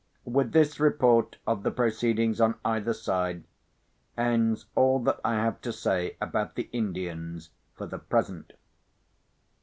With 0.25 0.51
this 0.51 0.79
report 0.79 1.35
of 1.45 1.61
the 1.61 1.69
proceedings 1.69 2.41
on 2.41 2.55
either 2.65 2.91
side, 2.91 3.43
ends 4.17 4.65
all 4.73 4.97
that 5.03 5.19
I 5.23 5.35
have 5.35 5.61
to 5.61 5.71
say 5.71 6.17
about 6.19 6.55
the 6.55 6.69
Indians 6.73 7.51
for 7.75 7.85
the 7.85 7.99
present. 7.99 8.53